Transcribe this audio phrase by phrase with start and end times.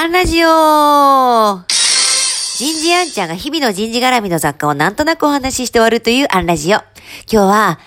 [0.00, 6.78] アンラジオ人事アンちゃんが日々の人事絡みの雑貨をなんとなくお話しして終わるというアンラジオ。
[6.78, 6.86] 今
[7.28, 7.80] 日は、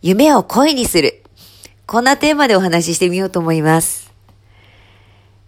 [0.00, 1.22] 夢を声にする。
[1.86, 4.12] こんなテーマでお話ししてみようと思います。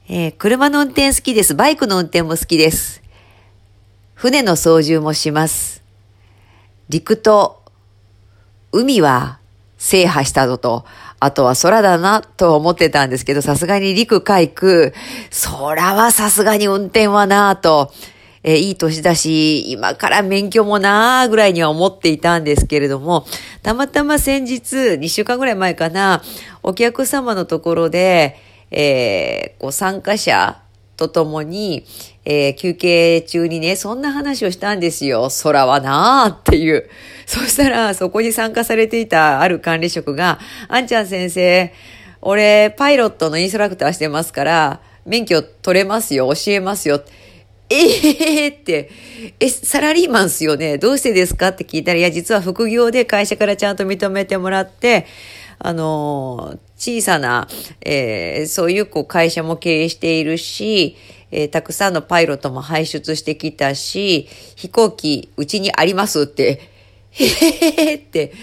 [0.09, 1.57] えー、車の運転好きです。
[1.57, 3.03] バイクの運転も好きです。
[4.15, 5.83] 船の操縦もします。
[6.89, 7.61] 陸と
[8.71, 9.41] 海は
[9.85, 10.87] 制覇したぞと、
[11.21, 14.93] あとは空だなと思ってたんですけど、さすがに陸海空、
[15.31, 17.93] 空はさすがに運転はなと、
[18.43, 23.27] えー、いい年だし、今から免許もなーぐらいには思っていたんですけれども、
[23.63, 26.23] たまたま先日、2週間ぐらい前かな、
[26.63, 28.39] お客様のところで、
[28.71, 30.64] えー、こう参加者
[30.97, 31.85] と共に、
[32.25, 35.29] えー、休憩中にね、そんな話をしたんですよ。
[35.43, 36.89] 空はなーっていう。
[37.27, 41.73] そしたら、そこに参加されていたある管理職が、あんちゃん先生、
[42.23, 47.03] 俺、パイロットのインストラクターしてますから、免許取れますよ、教えますよ。
[47.71, 48.91] ええー、って、
[49.41, 50.77] え、サラリーマンっすよね。
[50.79, 51.49] どうしてですか？
[51.49, 55.07] って聞いたら、いや、実は副業で会社からちゃんと認めてもらって、
[55.67, 57.49] あの、小さな、
[57.81, 60.95] えー、そういうこう会社も経営しているし、
[61.31, 66.61] えー、たくさんのパイロットも輩出してきたし、飛行機うちにありますって、
[67.13, 68.35] へへへって。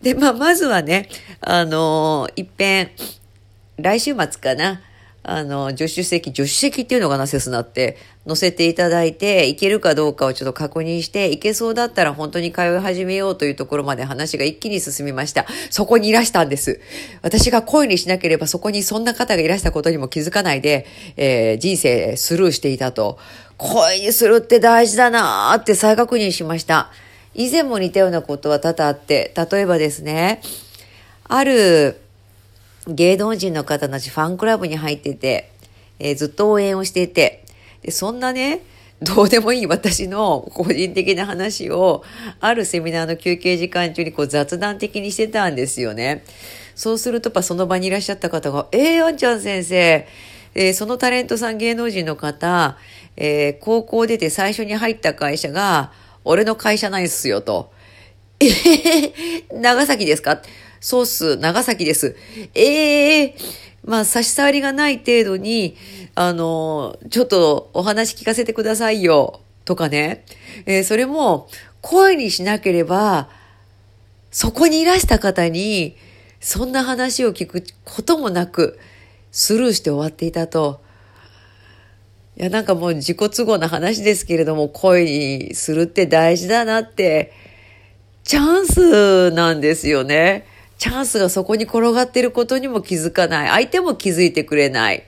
[0.00, 1.10] で、まあ、まずはね、
[1.42, 2.90] あの、いっぺん、
[3.76, 4.80] 来週末かな、
[5.24, 15.46] あの、助手席、助手席っていうのがな、セスナって、乗せていただいて、行けるかどうかをちょっと確認して、行けそうだったら本当に通い始めようというところまで話が一気に進みました。
[15.70, 16.80] そこにいらしたんです。
[17.22, 23.18] 私が声にしなければそこにそんな方がいらしたことにも気づかないで、えー、人生スルーしていたと。
[23.58, 26.90] 声にするって大事だなーって再確認しました。
[27.34, 30.40] 以前も似たようなことは多々あって、例えばですね、
[31.24, 32.00] ある、
[32.88, 35.50] 芸能人の方たちファンクラブに入ってて、
[35.98, 37.45] えー、ずっと応援をしていて、
[37.86, 38.60] で、そんなね、
[39.00, 42.02] どうでもいい私の個人的な話を、
[42.40, 46.24] あるセミナーの休憩時間中にこう雑談的にしてたんですよね。
[46.74, 50.06] そうすると、その場にいらっしゃった方が、えー、あんちゃん先生、
[50.54, 52.76] えー、そのタレントさん芸能人の方、
[53.16, 55.92] えー、高校出て最初に入った会社が、
[56.24, 57.70] 俺の会社ないっすよと。
[58.40, 60.42] えー、長崎ですか？
[60.80, 62.16] ソース、長崎です。
[62.54, 63.34] ええー、
[63.86, 65.76] まあ、差し障りがない程度に、
[66.16, 70.24] あの、ちょっとお話聞かせてくださいよ、とかね。
[70.66, 71.48] えー、それも、
[71.80, 73.28] 声にしなければ、
[74.32, 75.96] そこにいらした方に、
[76.40, 78.78] そんな話を聞くこともなく、
[79.30, 80.80] スルーして終わっていたと。
[82.36, 87.32] いや、なんかもう自己都合な話ですけれども、声にするって大事だなって、
[88.24, 90.44] チャンスなんですよね。
[90.78, 93.48] チャンスがそこに転がってることにも気づかない。
[93.48, 95.04] 相手も気づいてくれない。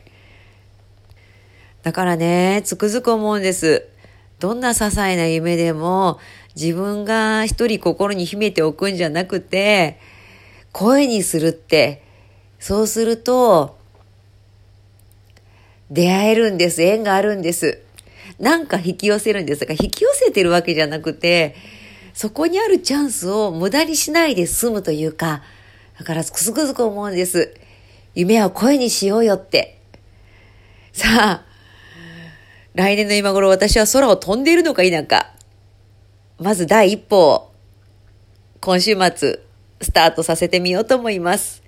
[1.83, 3.87] だからね、つくづく思うんです。
[4.39, 6.19] どんな些細な夢でも
[6.55, 9.99] 自分が一人心に秘めておくんじゃなくて、
[10.73, 12.03] 声にするって、
[12.59, 13.77] そうすると、
[15.91, 16.83] 出会えるんです。
[16.83, 17.81] 縁があるんです。
[18.39, 21.55] なんか引き寄せるんですが、引き寄せてるわけじゃなくて、
[22.13, 25.43] そこにあるチャンスを無駄にしないで済むというか、
[25.99, 27.55] だからつくづくづく思うんです。
[28.15, 29.81] 夢は声にしようよって。
[30.93, 31.45] さあ、
[32.75, 35.33] 来年の今頃私は空を飛んでいるのか否か。
[36.39, 37.53] まず第一歩を、
[38.61, 39.41] 今週末、
[39.81, 41.63] スタートさせてみようと思います。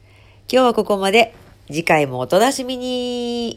[0.50, 1.34] 今日はここまで。
[1.66, 3.56] 次回もお楽しみに。